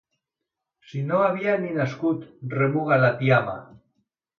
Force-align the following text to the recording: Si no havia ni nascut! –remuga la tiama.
Si 0.93 1.01
no 1.11 1.21
havia 1.27 1.55
ni 1.67 1.75
nascut! 1.77 2.27
–remuga 2.49 3.03
la 3.07 3.17
tiama. 3.25 3.61